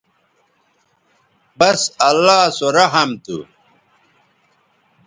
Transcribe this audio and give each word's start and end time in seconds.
بس 1.59 1.81
اللہ 2.09 2.39
سو 2.57 2.67
رحم 2.77 3.09
تھو 3.23 3.37